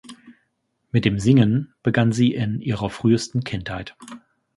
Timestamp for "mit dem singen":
0.91-1.75